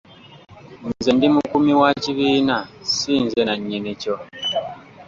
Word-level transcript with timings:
Nze 0.87 1.09
ndi 1.15 1.27
mukuumi 1.33 1.73
wa 1.81 1.89
kibiina 2.03 2.57
ssi 2.87 3.13
nze 3.25 3.41
nannyini 3.45 3.91
kyo. 4.01 4.15